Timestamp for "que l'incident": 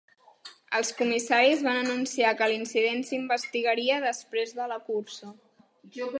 2.41-3.05